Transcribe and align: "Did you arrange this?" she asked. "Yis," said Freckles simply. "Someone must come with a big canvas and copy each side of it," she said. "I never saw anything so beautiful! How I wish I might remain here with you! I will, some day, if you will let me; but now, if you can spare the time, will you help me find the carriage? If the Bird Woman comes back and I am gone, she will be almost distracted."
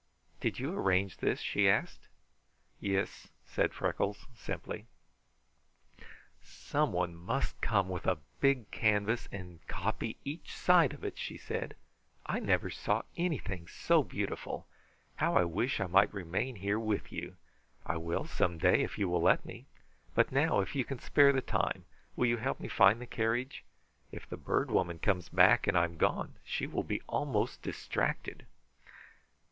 "Did 0.39 0.57
you 0.57 0.73
arrange 0.73 1.17
this?" 1.17 1.41
she 1.41 1.69
asked. 1.69 2.07
"Yis," 2.79 3.27
said 3.45 3.71
Freckles 3.71 4.25
simply. 4.35 4.87
"Someone 6.41 7.13
must 7.15 7.61
come 7.61 7.87
with 7.87 8.07
a 8.07 8.17
big 8.39 8.71
canvas 8.71 9.29
and 9.31 9.59
copy 9.67 10.17
each 10.25 10.55
side 10.57 10.93
of 10.93 11.03
it," 11.03 11.19
she 11.19 11.37
said. 11.37 11.75
"I 12.25 12.39
never 12.39 12.71
saw 12.71 13.03
anything 13.15 13.67
so 13.67 14.01
beautiful! 14.01 14.65
How 15.17 15.35
I 15.35 15.43
wish 15.43 15.79
I 15.79 15.85
might 15.85 16.11
remain 16.11 16.55
here 16.55 16.79
with 16.79 17.11
you! 17.11 17.35
I 17.85 17.97
will, 17.97 18.25
some 18.25 18.57
day, 18.57 18.81
if 18.81 18.97
you 18.97 19.07
will 19.07 19.21
let 19.21 19.45
me; 19.45 19.67
but 20.15 20.31
now, 20.31 20.61
if 20.61 20.73
you 20.75 20.83
can 20.83 20.97
spare 20.97 21.31
the 21.31 21.41
time, 21.41 21.85
will 22.15 22.25
you 22.25 22.37
help 22.37 22.59
me 22.59 22.69
find 22.69 22.99
the 22.99 23.05
carriage? 23.05 23.63
If 24.11 24.27
the 24.27 24.35
Bird 24.35 24.71
Woman 24.71 24.97
comes 24.97 25.29
back 25.29 25.67
and 25.67 25.77
I 25.77 25.83
am 25.85 25.97
gone, 25.97 26.37
she 26.43 26.65
will 26.65 26.81
be 26.83 27.03
almost 27.07 27.61
distracted." 27.61 28.47